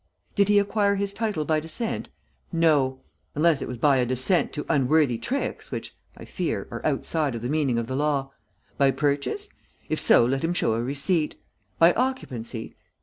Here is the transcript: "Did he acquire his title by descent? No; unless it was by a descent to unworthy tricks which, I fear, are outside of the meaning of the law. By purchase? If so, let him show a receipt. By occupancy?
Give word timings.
"Did 0.33 0.47
he 0.47 0.57
acquire 0.57 0.95
his 0.95 1.13
title 1.13 1.45
by 1.45 1.59
descent? 1.59 2.09
No; 2.51 3.01
unless 3.35 3.61
it 3.61 3.67
was 3.67 3.77
by 3.77 3.97
a 3.97 4.05
descent 4.07 4.51
to 4.53 4.65
unworthy 4.67 5.19
tricks 5.19 5.69
which, 5.69 5.95
I 6.17 6.25
fear, 6.25 6.67
are 6.71 6.83
outside 6.83 7.35
of 7.35 7.43
the 7.43 7.49
meaning 7.49 7.77
of 7.77 7.85
the 7.85 7.95
law. 7.95 8.31
By 8.79 8.89
purchase? 8.89 9.47
If 9.89 9.99
so, 9.99 10.25
let 10.25 10.43
him 10.43 10.55
show 10.55 10.73
a 10.73 10.81
receipt. 10.81 11.35
By 11.77 11.93
occupancy? 11.93 12.75